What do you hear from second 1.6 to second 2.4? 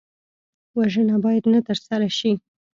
ترسره شي